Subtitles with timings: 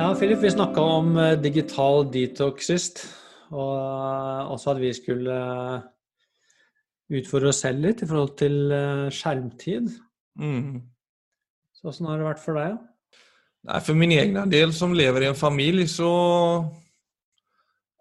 [0.00, 3.02] Ja, Philip, vi snakka om eh, digital detox sist.
[3.52, 5.82] Og eh, også at vi skulle eh,
[7.20, 8.56] utfordre oss selv litt i forhold til
[9.12, 9.92] skjermtid.
[10.40, 10.80] Mm.
[11.76, 12.80] Så åssen har det vært for deg?
[13.68, 16.10] Nei, for min egen del, som lever i en familie, så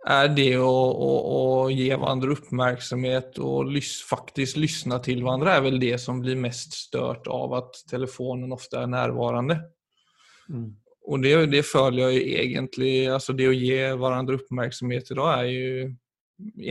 [0.07, 5.67] er det å, å, å gi hverandre oppmerksomhet og lys, faktisk lytte til hverandre, er
[5.67, 9.65] vel det som blir mest størt av at telefonen ofte er nærværende.
[10.47, 10.69] Mm.
[11.09, 15.49] Og det, det føler jeg egentlig altså Det å gi hverandre oppmerksomhet i dag er
[15.49, 15.89] jo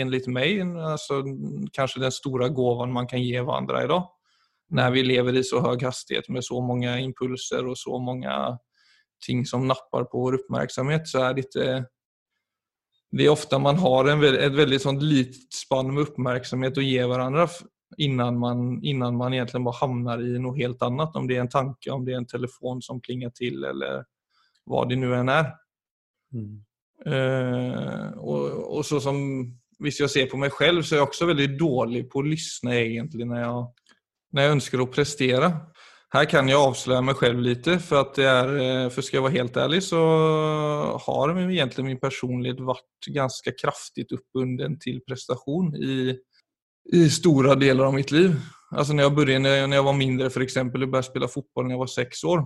[0.00, 1.20] enligt meg altså,
[1.76, 4.06] kanskje den store gaven man kan gi hverandre i dag.
[4.78, 8.32] Når vi lever i så høy hastighet med så mange impulser og så mange
[9.24, 11.68] ting som napper på vår oppmerksomhet, så er det ikke
[13.08, 16.98] det er ofte man har en, et veldig sånt lite spann med oppmerksomhet å gi
[17.00, 17.48] hverandre
[18.04, 18.66] innan man,
[19.16, 21.16] man egentlig bare havner i noe helt annet.
[21.16, 24.04] Om det er en tanke, om det er en telefon som klinger til, eller
[24.68, 25.52] hva det nå enn er.
[26.36, 26.56] Mm.
[27.06, 28.40] Uh, og,
[28.74, 29.16] og, så som
[29.78, 32.66] Hvis jeg ser på meg selv, så er jeg også veldig dårlig på å lytte
[32.74, 33.92] egentlig når jeg,
[34.34, 35.50] når jeg ønsker å prestere.
[36.08, 39.58] Her kan jeg avsløre meg selv litt, for er, eh, for skal jeg være helt
[39.60, 40.00] ærlig så
[41.04, 46.16] har egentlig min personlighet vært ganske kraftig oppbunden til prestasjon i,
[46.96, 48.32] i store deler av mitt liv.
[48.72, 51.76] Altså når jeg, började, når jeg var mindre for eksempel, og begynte spille fotball da
[51.76, 52.42] jeg var seks år,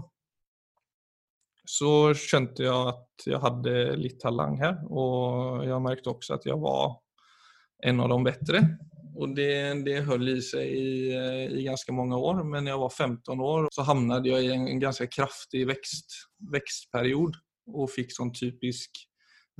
[1.68, 4.80] så skjønte jeg at jeg hadde litt talang her.
[4.90, 6.96] Og jeg merket også at jeg var
[7.86, 8.62] en av de bedre.
[9.12, 9.52] Og det,
[9.86, 12.42] det holdt i seg i, i, ganske mange år.
[12.48, 16.16] Men da jeg var 15 år så hamnade jeg i en, en ganske kraftig vekst,
[16.52, 17.38] vekstperiode
[17.72, 19.04] og fikk sånn typisk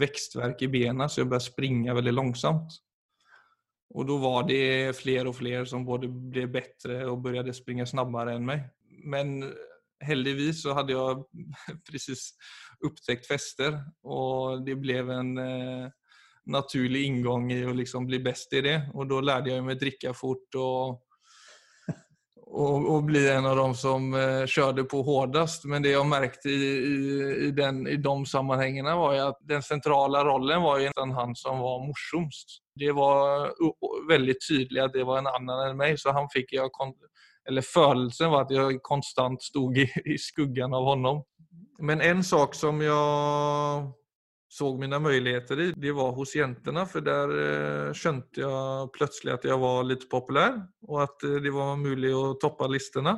[0.00, 2.78] vekstverk i benen så jeg begynte å springe veldig langsomt.
[3.92, 8.38] Og da var det flere og flere som både ble bedre og begynte springe snabbere
[8.38, 8.64] enn meg.
[9.04, 9.52] Men
[10.06, 11.46] heldigvis så hadde jeg
[11.88, 12.30] precis
[12.82, 15.90] opptäckt fester og det ble en eh,
[16.50, 18.76] naturlig inngang i å liksom bli best i det.
[18.94, 21.02] Og da lærte jeg meg drikke fort og,
[22.52, 25.68] og, og, bli en av dem som eh, kjørte på hardest.
[25.70, 26.96] Men det jeg merket i, i,
[27.48, 27.52] i,
[27.94, 32.60] i de sammenhengene, var at den sentrale rollen var jo han som var morsomst.
[32.78, 33.52] Det var
[34.08, 36.72] veldig tydelig at det var en annen enn meg, så han fikk jeg
[37.48, 41.22] eller følelsen var at jeg konstant stod i, i skuggen av honom.
[41.82, 43.90] Men en sak som jeg
[44.52, 46.84] såg mine muligheter i, det var hos jentene.
[46.86, 50.58] For der eh, skjønte jeg plutselig at jeg var litt populær,
[50.88, 53.16] og at eh, det var mulig å toppe listene.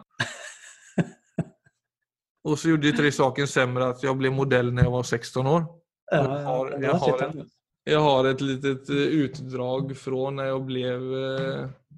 [2.46, 5.52] og så gjorde det tre saken sämre at jeg ble modell når jeg var 16
[5.56, 5.66] år.
[6.14, 7.54] jeg, har, jeg, har et,
[7.90, 10.84] jeg har et litet eh, utdrag fra når jeg ble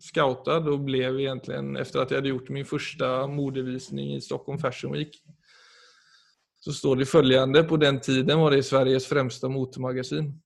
[0.03, 4.93] scoutet og ble egentlig, etter at jeg hadde gjort min første modevisning i Stockholm Fashion
[4.93, 5.17] Week
[6.67, 7.62] så står det följande.
[7.62, 10.43] På den tiden var det Sveriges främsta motormagasin.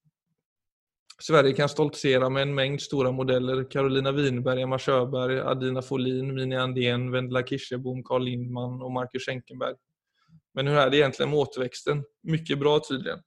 [1.22, 3.64] Sverige kan stoltsere med en mängd store modeller.
[3.64, 9.76] Carolina Winberg, Emma Sjöberg, Adina Folin, Mini Andén, Wendela Kirsebom, Carl Lindman og Marcus Schenkenberg.
[10.54, 12.04] Men hur är det egentlig med återväxten?
[12.22, 13.18] Mycket bra tydligen.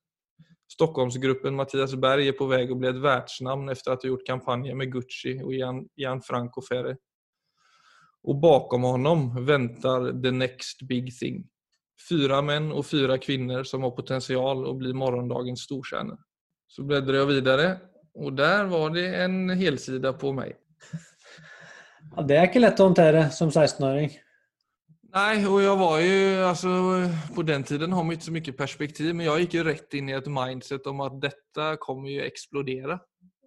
[0.74, 4.76] Stockholmsgruppen Mattias Berg er på vei å bli et världsnamn efter att ha gjort kampanjer
[4.76, 6.96] med Gucci Jan, Gianfranco Ferre.
[8.24, 11.44] Og bakom honom venter the next big thing.
[12.10, 16.18] Fyra menn og fyra kvinner som har potential å bli morgondagens storstjärnor.
[16.68, 17.68] Så bläddrar jeg videre,
[18.18, 20.56] og der var det en helsida på meg.
[22.16, 24.10] Ja, det er ikke lett å håndtere som 16-åring.
[25.14, 26.70] Nei, og jeg var jo altså,
[27.36, 30.10] På den tiden har man ikke så mye perspektiv, men jeg gikk jo rett inn
[30.10, 32.98] i et mindset om at dette kommer jo eksplodere.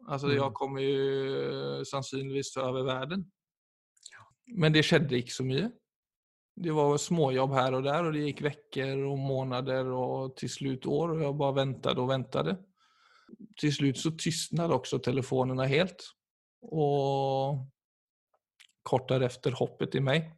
[0.07, 3.27] Altså, jeg jag kommer jo sannsynligvis ta over verden.
[4.55, 5.71] Men det skjedde ikke så mye
[6.57, 10.87] det var småjobb her og der og det gikk veckor og månader og til slut
[10.89, 12.53] år og jeg bare ventet og ventet.
[13.61, 16.07] Til slut så tystnade også telefonerna helt
[16.63, 17.61] og
[18.87, 20.31] kort därefter hoppet i meg.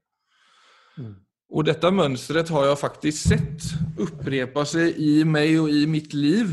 [0.96, 1.14] Mm.
[1.48, 6.52] Och detta mönstret har jeg faktisk sett upprepa seg i meg og i mitt liv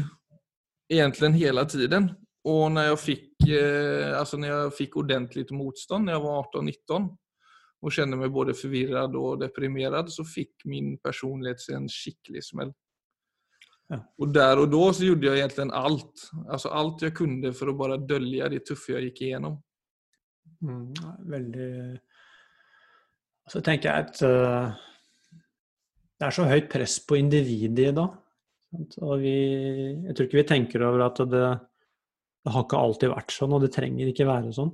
[0.92, 2.14] egentlig hele tiden.
[2.48, 7.18] Og når jeg fikk, eh, alltså när jag fick ordentligt motstånd när jag var 18-19
[7.82, 12.74] og kände meg både förvirrad og deprimerad så fikk min personlighet seg en skikkelig smell.
[13.88, 14.00] Ja.
[14.18, 16.30] Och där och då så gjorde jeg egentlig alt.
[16.50, 19.60] Alltså allt jag kunde for å bare dölja det tuffe jeg gikk igjennom.
[20.62, 20.94] Mm,
[21.30, 22.00] veldig
[23.52, 24.74] Så tenker jeg at uh,
[26.20, 28.16] det er så høyt press på individet i dag.
[29.06, 29.36] Og vi,
[30.08, 31.46] jeg tror ikke vi tenker over at det,
[32.44, 34.74] det har ikke alltid vært sånn, og det trenger ikke være sånn.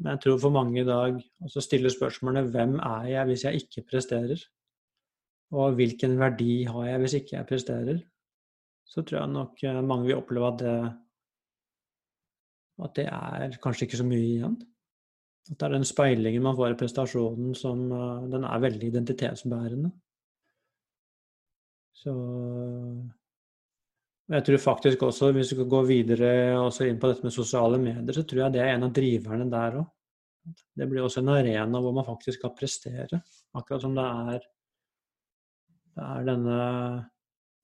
[0.00, 3.64] Men jeg tror for mange i dag også stiller spørsmålene hvem er jeg hvis jeg
[3.64, 4.40] ikke presterer?
[5.54, 8.00] Og hvilken verdi har jeg hvis ikke jeg presterer?
[8.94, 10.76] så tror jeg nok eh, mange vil oppleve at det,
[12.84, 14.56] at det er kanskje ikke så mye igjen.
[15.50, 19.90] At det er den speilingen man får i prestasjonen som eh, den er veldig identitetsbærende.
[22.04, 22.14] Så
[24.32, 26.30] jeg tror faktisk også, hvis vi skal gå videre
[26.88, 29.78] inn på dette med sosiale medier, så tror jeg det er en av driverne der
[29.82, 29.90] òg.
[30.76, 33.20] Det blir også en arena hvor man faktisk skal prestere.
[33.56, 34.46] Akkurat som det er,
[35.96, 36.56] det er denne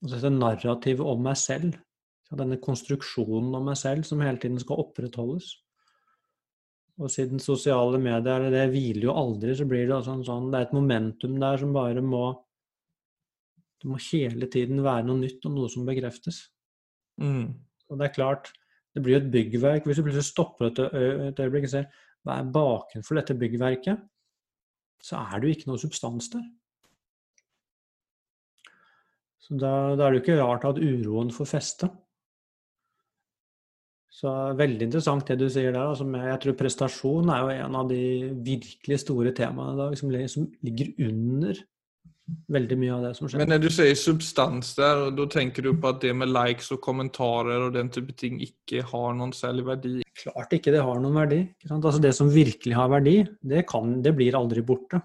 [0.00, 1.76] altså dette narrativet om meg selv.
[2.30, 5.50] Denne konstruksjonen om meg selv som hele tiden skal opprettholdes.
[7.00, 10.58] Og siden sosiale medier det hviler jo aldri, så blir det altså en sånn, det
[10.58, 12.24] er et momentum der som bare må
[13.80, 16.42] Det må hele tiden være noe nytt og noe som bekreftes.
[17.16, 17.46] Mm.
[17.88, 18.50] Og det er klart,
[18.92, 19.86] det blir jo et byggverk.
[19.88, 20.80] Hvis du plutselig stopper et,
[21.30, 21.86] et øyeblikk og ser
[22.20, 24.02] hva er bakenfor dette byggverket,
[25.00, 26.44] så er det jo ikke noe substans der.
[29.40, 31.88] Så da, da er det jo ikke rart at uroen får feste.
[34.20, 35.92] Så Veldig interessant det du sier der.
[35.94, 38.00] Altså jeg tror prestasjon er jo en av de
[38.44, 41.62] virkelig store temaene i dag, som, som ligger under
[42.52, 43.40] veldig mye av det som skjer.
[43.42, 46.82] Men når du sier substans der, da tenker du på at det med likes og
[46.84, 49.94] kommentarer og den type ting ikke har noen særlig verdi?
[50.20, 51.40] Klart ikke det har noen verdi.
[51.70, 55.00] Altså det som virkelig har verdi, det, kan, det blir aldri borte.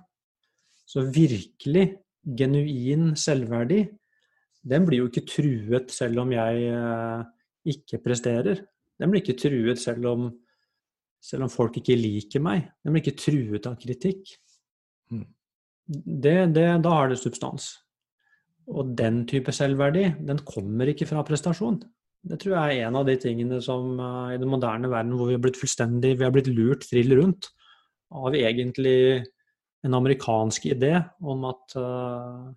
[0.85, 1.87] Så virkelig
[2.25, 3.85] genuin selvverdi,
[4.65, 7.25] den blir jo ikke truet selv om jeg eh,
[7.73, 8.63] ikke presterer.
[8.99, 10.27] Den blir ikke truet selv om,
[11.23, 12.69] selv om folk ikke liker meg.
[12.83, 14.35] Den blir ikke truet av kritikk.
[15.11, 15.25] Mm
[15.85, 17.75] det, det, da har det substans.
[18.71, 21.83] Og den type selvverdi, den kommer ikke fra prestasjon.
[22.25, 25.29] Det tror jeg er en av de tingene som uh, i den moderne verden hvor
[25.29, 27.51] vi har blitt fullstendig Vi har blitt lurt trill rundt
[28.15, 29.21] av egentlig
[29.85, 32.49] en amerikansk idé om at, uh,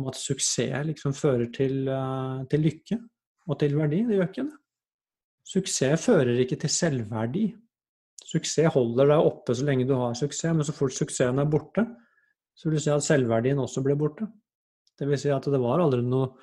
[0.00, 2.96] om at suksess liksom fører til, uh, til, lykke
[3.44, 4.00] og til verdi.
[4.08, 4.61] Det gjør ikke det.
[5.48, 7.48] Suksess fører ikke til selvverdi.
[8.22, 11.84] Suksess holder deg oppe så lenge du har suksess, men så fort suksessen er borte,
[12.54, 14.28] så vil du si at selvverdien også blir borte.
[14.98, 16.34] Det vil si at det var aldri noe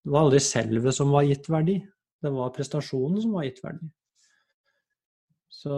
[0.00, 1.74] Det var aldri selvet som var gitt verdi.
[2.24, 3.90] Det var prestasjonen som var gitt verdi.
[5.52, 5.72] Så,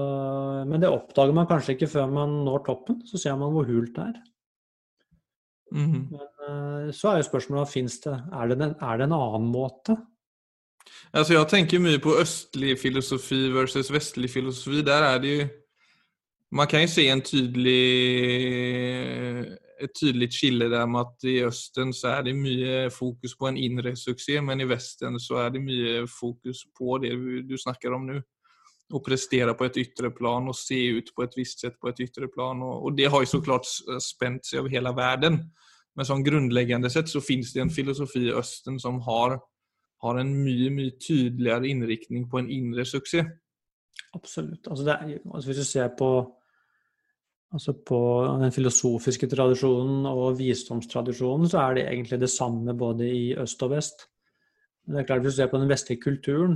[0.69, 3.01] men det oppdager man kanskje ikke før man når toppen.
[3.09, 4.21] Så ser man hvor hult det er.
[5.73, 6.05] Mm -hmm.
[6.13, 9.53] Men eh, så er jo spørsmålet om det, er det, en, er det en annen
[9.53, 9.97] måte?
[11.13, 14.83] Altså jeg tenker mye på østlig filosofi versus vestlig filosofi.
[14.87, 15.49] Der er det jo
[16.53, 17.81] Man kan jo se en tydelig
[19.83, 23.57] et tydelig skille der med at i Østen så er det mye fokus på en
[23.57, 27.15] indre suksess, men i Vesten så er det mye fokus på det
[27.49, 28.21] du snakker om nå.
[28.93, 32.01] Å prestere på et ytre plan og se ut på et visst sett på et
[32.05, 32.61] ytre plan.
[32.61, 33.65] Og, og det har jo så klart
[34.05, 35.39] spent seg over hele verden.
[35.97, 39.39] Men sånn grunnleggende sett så finnes det en filosofi i Østen som har,
[40.03, 43.29] har en mye mye tydeligere innriktning på en indre suksess.
[44.17, 44.67] Absolutt.
[44.69, 46.13] Altså er, altså hvis du ser på
[47.53, 47.99] Altså På
[48.41, 53.75] den filosofiske tradisjonen og visdomstradisjonen så er det egentlig det samme både i øst og
[53.75, 54.07] vest.
[54.87, 56.55] Men det er klart Hvis du ser på den vestlige kulturen,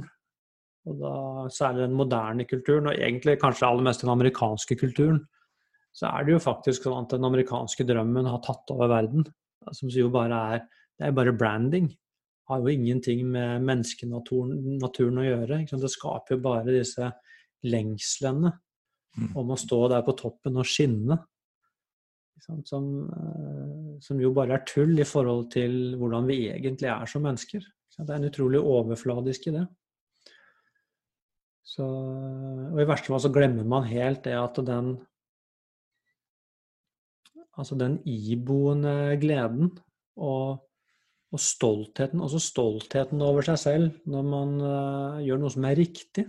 [0.86, 1.12] og da
[1.52, 5.20] særlig den moderne kulturen, og egentlig kanskje aller mest den amerikanske kulturen,
[5.92, 9.26] så er det jo faktisk sånn at den amerikanske drømmen har tatt over verden.
[9.76, 10.64] Som jo bare er
[10.96, 11.90] Det er bare branding.
[12.46, 15.64] Har jo ingenting med menneskenaturen naturen å gjøre.
[15.66, 17.10] Det skaper jo bare disse
[17.66, 18.52] lengslene
[19.16, 19.32] Mm.
[19.40, 21.16] om å stå der på toppen og skinne.
[22.68, 27.24] Som, eh, som, jo bare er tull i forhold til hvordan vi egentlig er som
[27.24, 27.64] mennesker.
[27.96, 29.64] Det er en utrolig overfladisk idé.
[31.64, 34.98] Så, og i verste fall så glemmer man helt det at den
[37.56, 39.70] Altså den iboende gleden
[40.20, 40.58] og,
[41.34, 46.26] og stoltheten, også stoltheten over seg selv når man uh, gjør noe som er riktig.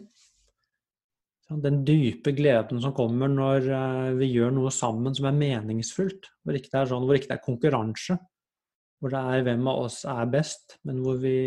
[1.48, 6.32] Den dype gleden som kommer når uh, vi gjør noe sammen som er meningsfullt.
[6.42, 8.18] Hvor ikke det er, sånn, hvor ikke det er konkurranse.
[8.98, 11.38] Hvor det er hvem av oss er best, men hvor vi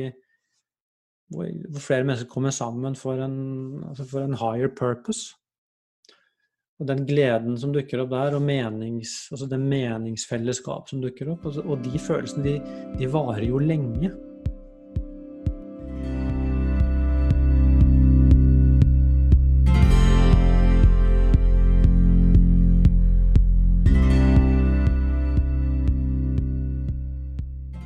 [1.30, 1.50] hvor,
[1.82, 3.36] flere mennesker kommer sammen for en,
[3.90, 5.34] altså for en higher purpose.
[6.80, 11.44] Og den gleden som dukker opp der, og menings, altså det meningsfellesskap som dukker opp,
[11.50, 12.54] altså, og de følelsene, de,
[12.96, 14.08] de varer jo lenge.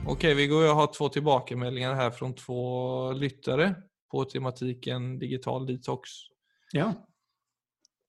[0.06, 3.74] Okej, vi går och har två tillbakemeldingar här från två lyttare
[4.10, 6.10] på tematiken digital detox.
[6.72, 6.94] Ja.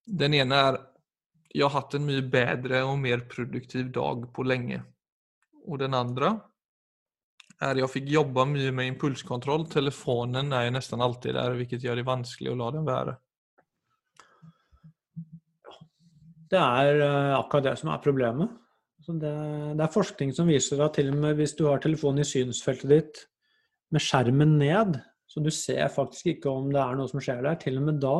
[0.05, 0.81] Den ene er
[1.55, 4.81] jeg har hatt en mye bedre og mer produktiv dag på lenge.
[5.65, 6.33] Og den andre
[7.63, 9.63] er jeg fikk jobbe mye med impulskontroll.
[9.71, 13.15] Telefonen er jo nesten alltid der, hvilket gjør det vanskelig å la den være.
[16.51, 18.51] Det er eh, akkurat det som er problemet.
[19.05, 19.31] Det,
[19.77, 22.89] det, er forskning som viser at til og med hvis du har telefonen i synsfeltet
[22.91, 23.19] ditt
[23.93, 24.97] med skjermen ned,
[25.29, 28.01] så du ser faktisk ikke om det er noe som skjer der, til og med
[28.03, 28.17] da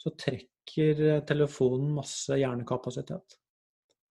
[0.00, 3.36] så trekker eh, telefonen masse hjernekapasitet.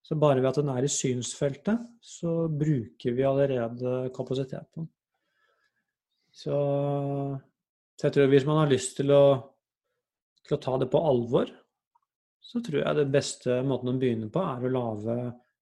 [0.04, 4.88] Så bare ved at den er i synsfeltet, så bruker vi allerede kapasiteten.
[6.34, 6.56] Så,
[7.94, 9.24] så jeg tror hvis man har lyst til å,
[10.48, 11.52] til å ta det på alvor,
[12.40, 15.18] så tror jeg det beste måten å begynne på, er å lage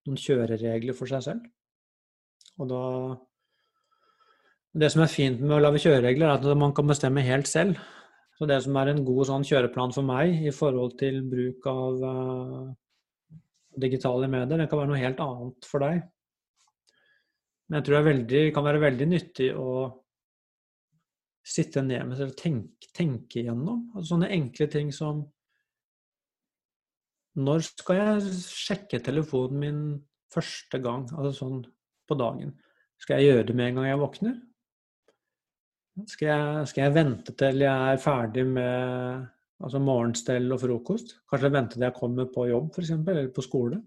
[0.08, 1.48] noen kjøreregler for seg selv.
[2.58, 2.84] Og da
[4.78, 7.80] Det som er fint med å lage kjøreregler, er at man kan bestemme helt selv.
[8.38, 12.04] Så det som er en god sånn kjøreplan for meg i forhold til bruk av
[12.06, 12.68] uh,
[13.82, 16.04] digitale medier, det kan være noe helt annet for deg.
[17.68, 19.72] Men jeg tror det veldig, kan være veldig nyttig å
[21.48, 23.88] sitte ned med seg og tenke, tenke igjennom.
[23.96, 25.26] Altså sånne enkle ting som
[27.38, 29.82] når skal jeg sjekke telefonen min
[30.34, 31.60] første gang, altså sånn
[32.10, 32.56] på dagen?
[33.02, 34.38] Skal jeg gjøre det med en gang jeg våkner?
[36.06, 39.24] Skal jeg, skal jeg vente til jeg er ferdig med
[39.64, 41.16] altså morgenstell og frokost?
[41.30, 43.80] Kanskje vente til jeg kommer på jobb, f.eks., eller på skole?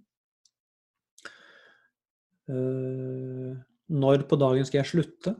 [2.50, 3.54] Uh,
[3.94, 5.36] når på dagen skal jeg slutte?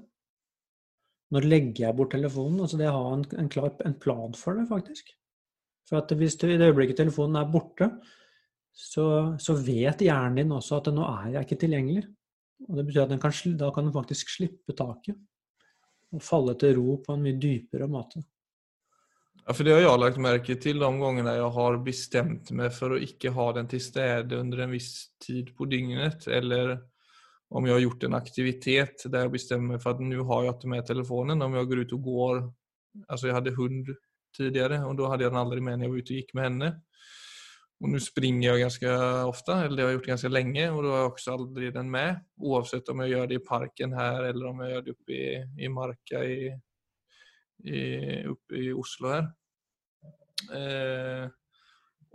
[1.35, 2.61] Når legger jeg bort telefonen?
[2.63, 5.11] Altså det å ha en, en, klar, en plan for det, faktisk.
[5.91, 7.91] For at hvis du i det øyeblikket telefonen er borte,
[8.71, 9.05] så,
[9.43, 12.05] så, vet hjernen din også at nå er jeg ikke tilgjengelig.
[12.69, 15.19] Og Det betyr at kan, da kan den faktisk slippe taket
[16.11, 18.23] og falle til ro på en mye dypere måte.
[19.47, 22.95] Ja, for Det har jeg lagt merke til de gangene jeg har bestemt meg for
[22.95, 26.77] å ikke ha den til stede under en viss tid på dygnet, eller
[27.51, 30.55] om jeg har gjort en aktivitet der jeg bestemmer meg for at nå har jeg
[30.55, 31.43] ikke med telefonen.
[31.43, 32.41] Om jeg går ut og går
[33.07, 33.91] Altså, jeg hadde hund
[34.35, 36.47] tidligere, og da hadde jeg den aldri med når jeg var ute og gikk med
[36.49, 36.71] henne.
[37.81, 38.95] Og nå springer jeg ganske
[39.25, 41.93] ofte, eller det har jeg gjort ganske lenge, og da har jeg også aldri den
[41.93, 42.19] med.
[42.37, 45.29] Uansett om jeg gjør det i parken her, eller om jeg gjør det oppe i,
[45.65, 46.51] i marka i,
[47.65, 47.81] i,
[48.29, 49.31] oppe i Oslo her.
[50.57, 51.25] Eh,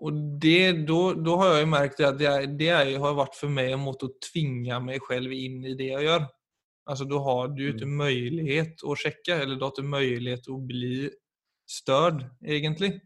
[0.05, 4.09] og det, da har jeg merket at det, det har vært for meg en måte
[4.09, 6.25] å tvinge meg selv inn i det jeg gjør.
[6.85, 7.99] Altså, da har du ikke mm.
[8.03, 11.07] mulighet å sjekke, eller du har ikke mulighet å bli
[11.65, 12.99] størd, egentlig.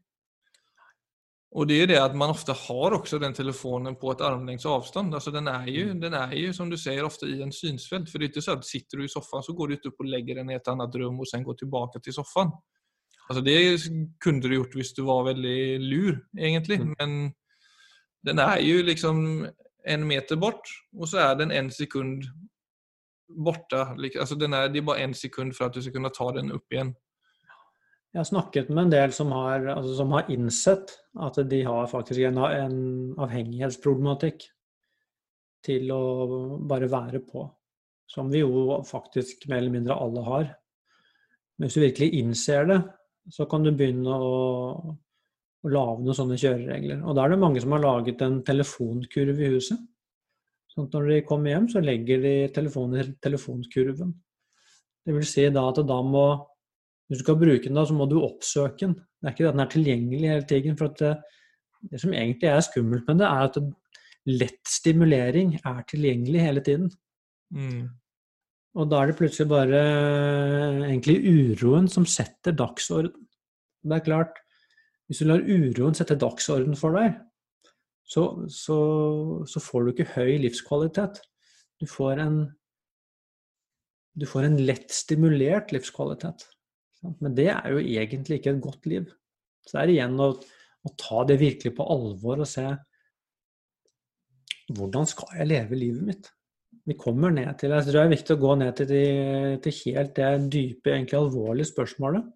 [1.58, 5.16] Og det er det at man ofte har også den telefonen på et armlengdes avstand.
[5.18, 6.02] Altså den, er jo, mm.
[6.04, 8.10] den er jo, som du sier, ofte i en synsfelt.
[8.10, 10.04] For det er ikke sånn at sitter du i sofaen, så går du ikke opp
[10.06, 12.54] og legger den i et annet rom og sen går tilbake til sofaen.
[13.30, 13.58] Altså Det
[14.22, 16.80] kunne du gjort hvis du var veldig lur, egentlig.
[16.84, 16.94] Mm.
[17.00, 17.18] Men
[18.30, 19.26] den er jo liksom
[19.90, 22.30] en meter bort, og så er den en sekund
[23.46, 23.88] borte.
[24.20, 26.54] Altså den er, det er bare en sekund for at du skal kunne ta den
[26.54, 26.94] opp igjen.
[28.10, 31.90] Jeg har snakket med en del som har, altså som har innsett at de har
[31.92, 32.80] faktisk en, en,
[33.22, 34.48] avhengighetsproblematikk
[35.68, 36.02] til å
[36.66, 37.46] bare være på.
[38.10, 40.50] Som vi jo faktisk mer eller mindre alle har.
[41.58, 42.80] Men hvis du virkelig innser det,
[43.30, 44.34] så kan du begynne å,
[45.62, 47.04] å lage noen sånne kjøreregler.
[47.06, 49.86] Og da er det mange som har laget en telefonkurv i huset.
[50.74, 54.16] Sånn at når de kommer hjem, så legger de telefonen i telefonkurven.
[55.06, 56.26] Det vil si da at da må
[57.10, 58.96] hvis du skal bruke den, da, så må du oppsøke den.
[59.20, 60.78] Det er ikke at den er tilgjengelig hele tiden.
[60.78, 61.16] for det,
[61.90, 63.58] det, som egentlig er skummelt med det, er at
[64.30, 66.92] lett stimulering er tilgjengelig hele tiden.
[67.56, 67.88] Mm.
[68.78, 69.80] Og da er det plutselig bare
[70.86, 73.26] egentlig uroen som setter dagsorden.
[73.82, 74.38] Det er klart,
[75.08, 77.18] hvis du lar uroen sette dagsorden for deg,
[78.10, 78.24] så,
[78.54, 78.78] så,
[79.50, 81.22] så får du ikke høy livskvalitet.
[81.82, 82.40] Du får en,
[84.14, 86.46] du får en lett stimulert livskvalitet.
[87.04, 89.08] Men det er jo egentlig ikke et godt liv.
[89.66, 92.66] Så det er igjen å, å ta det virkelig på alvor og se
[94.76, 96.28] hvordan skal jeg leve livet mitt?
[96.86, 99.02] Vi kommer ned til Jeg tror det er viktig å gå ned til, de,
[99.64, 102.28] til helt det dype, egentlig alvorlige spørsmålet.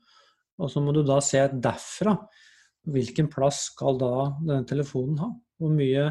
[0.61, 2.15] Og så må du da se derfra
[2.93, 5.29] hvilken plass skal da denne telefonen ha?
[5.61, 6.09] Hvor mye,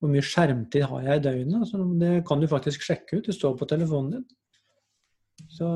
[0.00, 1.68] hvor mye skjermtid har jeg i døgnet?
[1.70, 3.28] Så det kan du faktisk sjekke ut.
[3.28, 4.26] Det står på telefonen din.
[5.54, 5.68] Så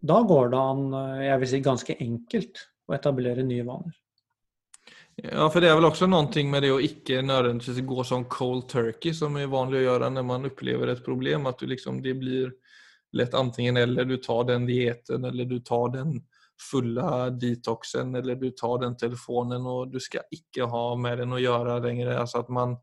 [0.00, 3.96] da går det an, eh, jeg vil si ganske enkelt, å etablere nye vaner.
[5.20, 8.68] Ja, for det er vel også noe med det å ikke nødvendigvis gå sånn cold
[8.70, 11.46] turkey, som er vanlig å gjøre når man opplever et problem.
[11.50, 12.54] At liksom, det blir
[13.12, 16.20] lett enten eller du tar den dieten, eller du tar den
[16.60, 21.40] fulle detoxen, eller du tar den telefonen, og du skal ikke ha med den å
[21.40, 22.14] gjøre lenger.
[22.16, 22.78] Altså at man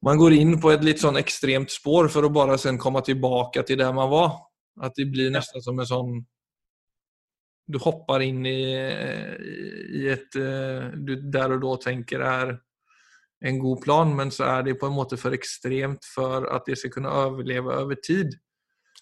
[0.00, 3.64] man går inn på et litt sånn ekstremt spår for å bare sen komme tilbake
[3.66, 4.36] til der man var.
[4.80, 6.12] Att det blir nesten som en sånn
[7.68, 8.62] Du hopper inn i,
[10.00, 12.54] i ett eh, du der og da tenker er
[13.44, 16.78] en god plan, men så er det på en måte for ekstremt for at det
[16.80, 18.32] skal kunne overleve over tid.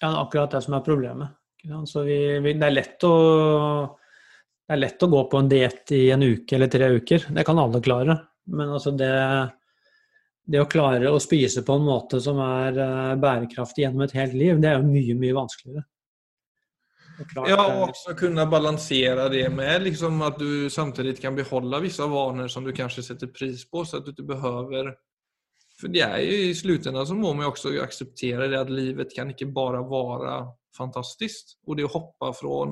[0.00, 1.38] Ja, det er akkurat det som er problemet.
[1.62, 3.14] Vi, vi, det, er å,
[4.66, 7.30] det er lett å gå på en diett i en uke eller tre uker.
[7.38, 8.18] Det kan alle klare.
[8.50, 9.14] Men altså det,
[10.46, 14.36] det å klare å spise på en måte som er uh, bærekraftig gjennom et helt
[14.36, 15.86] liv, det er jo mye, mye vanskeligere.
[17.48, 22.52] ja, og også kunne balansere det med liksom at du samtidig kan beholde visse vaner
[22.52, 24.94] som du kanskje setter pris på, så at du ikke behøver
[25.76, 29.28] For det er jo i slutten så må man også akseptere det at livet kan
[29.28, 30.36] ikke bare være
[30.72, 31.56] fantastisk.
[31.66, 32.62] Og det å hoppe fra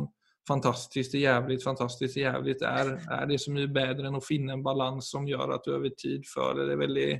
[0.48, 4.56] fantastisk til jævlig, fantastisk til jævlig, er, er det så mye bedre enn å finne
[4.56, 7.10] en balanse som gjør at du over tid føler det veldig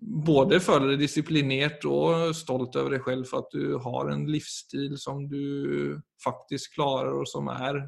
[0.00, 4.96] både føler deg disiplinert og stolt over deg selv for at du har en livsstil
[5.00, 7.80] som du faktisk klarer, og som er,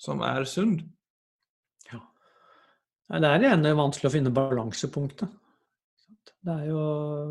[0.00, 0.78] som er sunn.
[1.90, 2.00] Ja.
[3.18, 5.28] Det er igjen vanskelig å finne balansepunktet.
[6.38, 6.82] Det er jo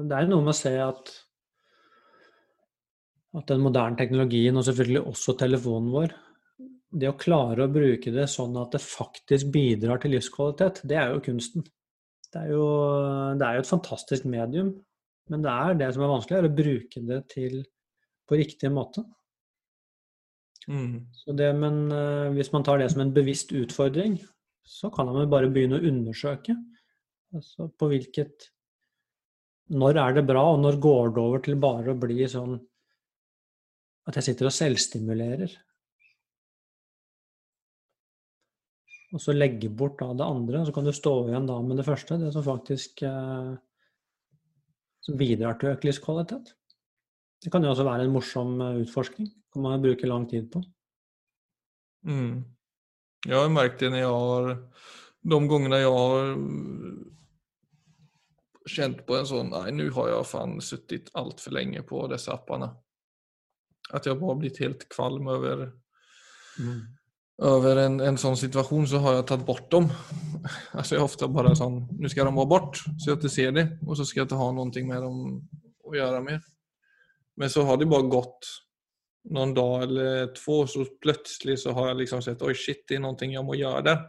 [0.06, 1.12] det er noe med å se at,
[3.40, 6.16] at den moderne teknologien, og selvfølgelig også telefonen vår,
[6.98, 11.16] det å klare å bruke det sånn at det faktisk bidrar til livskvalitet, det er
[11.16, 11.66] jo kunsten.
[12.34, 12.66] Det er jo,
[13.40, 14.74] det er jo et fantastisk medium,
[15.32, 17.62] men det er det som er vanskelig, er å bruke det til
[18.28, 19.04] på riktig måte.
[20.68, 21.08] Mm.
[21.40, 24.18] Det, men uh, hvis man tar det som en bevisst utfordring,
[24.68, 26.58] så kan man bare begynne å undersøke.
[27.36, 28.52] Altså på hvilket
[29.68, 32.54] Når er det bra, og når går det over til bare å bli sånn
[34.08, 35.52] at jeg sitter og selvstimulerer?
[39.18, 41.88] Og så legge bort da det andre, så kan du stå igjen da med det
[41.88, 43.56] første, det som faktisk eh,
[45.02, 46.52] som bidrar til økt livskvalitet.
[47.42, 49.32] Det kan jo også være en morsom eh, utforskning.
[49.54, 50.62] kan man bruke lang tid på.
[52.06, 52.46] Mm.
[53.26, 54.50] Jeg har merket det når jeg har
[55.28, 56.28] De gangene jeg har
[58.70, 62.70] kjent på en sånn Nei, nå har jeg faen sittet altfor lenge på disse appene.
[63.90, 65.72] At jeg bare har blitt helt kvalm over
[66.62, 66.97] mm
[67.38, 69.90] over en, en sånn situasjon så har jeg tatt bort dem.
[70.74, 73.52] altså Jeg er ofte bare sånn, nå skal de vara bort så jeg ikke ser
[73.54, 75.20] det og så skal jeg ikke ha noe med dem
[75.88, 76.42] å gjøre mer.
[77.38, 78.50] Men så har det bare gått
[79.30, 83.04] noen dag eller to, så plutselig så har jeg liksom sett Oi, shit det er
[83.06, 84.06] noe jeg må gjøre der.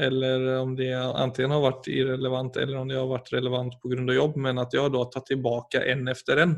[0.00, 4.38] Eller om det antingen har vært irrelevant eller om det har vært relevant av jobb
[4.40, 6.54] men at jeg da tar tilbake en efter en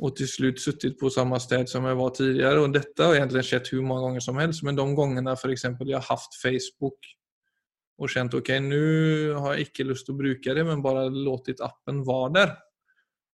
[0.00, 2.62] og til slutt suttit på samme sted som jeg var tidligere.
[2.64, 5.66] Og dette har egentlig skjedd hvor mange ganger som helst, men de gangene f.eks.
[5.68, 7.12] jeg har hatt Facebook
[8.02, 8.82] og kjent ok, nå
[9.44, 12.54] har jeg ikke lyst til å bruke det, men bare låtit appen være der.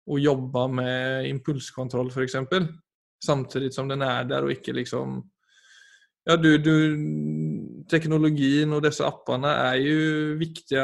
[0.08, 2.36] Og jobbe med impulskontroll f.eks.
[3.24, 5.22] Samtidig som den er der, og ikke liksom
[6.28, 6.74] Ja, du, du
[7.88, 10.84] Teknologien og disse appene er jo viktige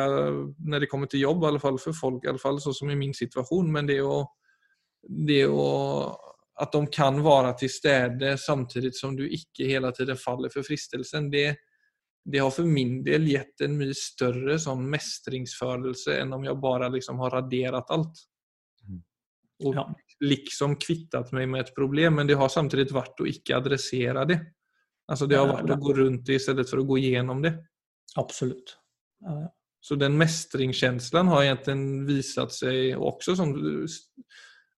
[0.64, 2.94] når det kommer til jobb, i alle fall for folk, i alle fall sånn som
[2.94, 3.68] i min situasjon.
[3.74, 4.22] Men det å
[5.04, 5.68] det å
[6.62, 11.32] at de kan være til stede samtidig som du ikke hele tiden faller for fristelsen,
[11.34, 11.48] det,
[12.26, 16.92] det har for min del gitt en mye større sånn mestringsfølelse enn om jeg bare
[16.94, 18.22] liksom har radert alt.
[18.86, 19.02] Mm.
[19.66, 19.88] Og ja.
[20.22, 24.40] liksom kvittet meg med et problem, men det har samtidig vært å ikke adressere det.
[25.10, 27.58] Altså Det har vært å gå rundt det i stedet for å gå gjennom det.
[28.22, 28.78] Absolutt.
[29.26, 29.52] Ja, ja.
[29.84, 33.50] Så den mestringskänslan har egentlig vist seg også som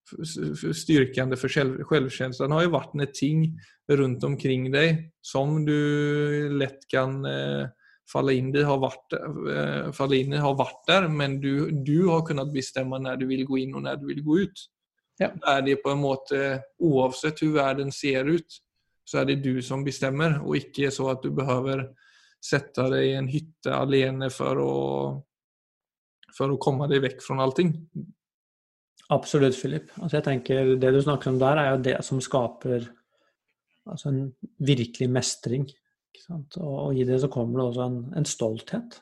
[0.06, 3.48] styrkende for selvkänslan har jo vært når ting
[3.90, 7.66] rundt omkring deg som du lett kan eh,
[8.10, 12.08] falle inn i har vært, eh, falle inn i har vært der, men du, du
[12.12, 14.66] har kunnet bestemme når du vil gå inn og når du vil gå ut.
[15.18, 15.32] Ja.
[15.48, 16.40] Er det på en måte,
[16.78, 18.60] Uansett hvordan verden ser ut,
[19.06, 21.86] så er det du som bestemmer, og ikke så at du behøver
[22.42, 24.74] sette deg i en hytte alene for å,
[26.36, 27.72] for å komme deg vekk fra allting.
[29.14, 29.90] Absolutt, Philip.
[30.00, 32.88] Altså jeg tenker Det du snakker om der, er jo det som skaper
[33.86, 34.22] altså en
[34.58, 35.66] virkelig mestring.
[36.34, 38.98] Og, og, i det så kommer det også en, en stolthet.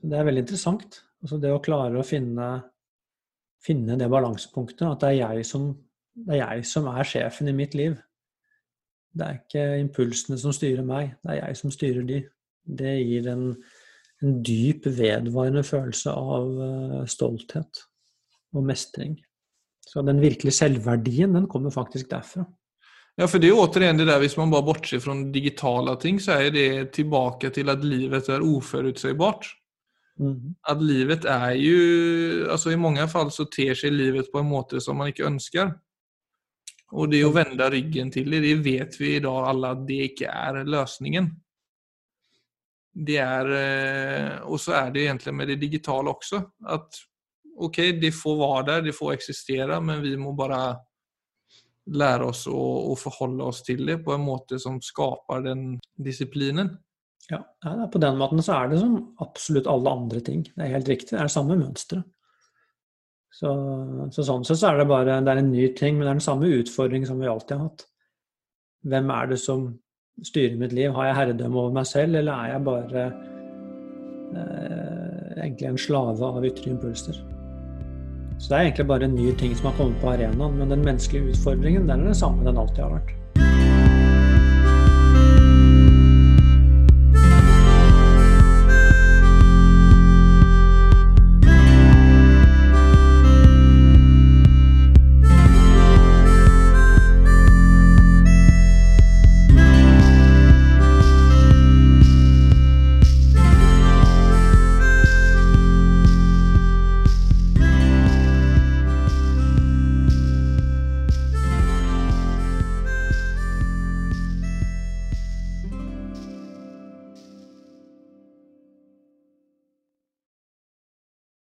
[0.00, 1.02] Så Det er veldig interessant.
[1.22, 2.48] Altså det å klare å finne,
[3.62, 4.86] finne det balansepunktet.
[4.88, 5.70] At det er, som,
[6.14, 7.94] det er jeg som er sjefen i mitt liv.
[9.14, 12.18] Det er ikke impulsene som styrer meg, det er jeg som styrer de.
[12.78, 13.46] Det gir en,
[14.22, 17.87] en dyp, vedvarende følelse av uh, stolthet
[18.58, 19.16] og mestring.
[19.88, 22.44] Så den virkelige selvverdien, den kommer faktisk derfra.
[23.18, 26.36] Ja, for det er återigen det der, hvis man bare bortser fra digitale ting, så
[26.38, 29.48] er det tilbake til at livet er uforutsigbart.
[30.18, 30.54] Mm.
[30.66, 34.82] At livet er jo altså I mange fall så ter seg livet på en måte
[34.82, 35.72] som man ikke ønsker.
[36.98, 39.98] Og det å vende ryggen til det, det vet vi i dag alle at det
[40.12, 41.28] ikke er løsningen.
[42.98, 46.40] Det er eh, Og så er det egentlig med det digitale også.
[46.66, 47.02] At
[47.66, 50.60] OK, det får være der, det får eksistere, men vi må bare
[51.88, 52.58] lære oss å,
[52.92, 55.64] å forholde oss til det på en måte som skaper den
[55.96, 56.74] disiplinen.
[57.28, 57.42] Ja,
[57.92, 60.46] på den måten så er det som absolutt alle andre ting.
[60.48, 61.12] Det er helt riktig.
[61.12, 62.06] Det er det samme mønsteret.
[63.38, 63.50] Så,
[64.14, 66.18] så, sånn sett så er det bare det er en ny ting, men det er
[66.18, 67.84] den samme utfordring som vi alltid har hatt.
[68.88, 69.68] Hvem er det som
[70.24, 70.90] styrer mitt liv?
[70.96, 73.08] Har jeg herredømme over meg selv, eller er jeg bare
[74.32, 77.20] eh, egentlig en slave av ytre impulser?
[78.38, 80.84] Så det er egentlig bare en ny ting som har kommet på arenaen, men den
[80.86, 83.14] menneskelige utfordringen den er den samme den alltid har vært.